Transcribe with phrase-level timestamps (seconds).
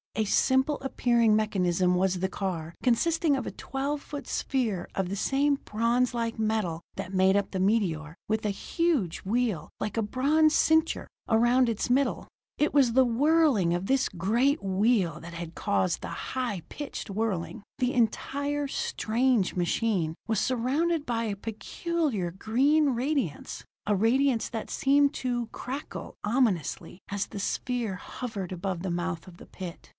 [0.15, 5.15] A simple appearing mechanism was the car, consisting of a twelve foot sphere of the
[5.15, 10.01] same bronze like metal that made up the meteor, with a huge wheel, like a
[10.03, 12.27] bronze cincture, around its middle.
[12.57, 17.63] It was the whirling of this great wheel that had caused the high pitched whirring.
[17.77, 25.13] The entire, strange machine was surrounded by a peculiar green radiance, a radiance that seemed
[25.15, 29.89] to crackle ominously as the sphere hovered over the mouth of the pit.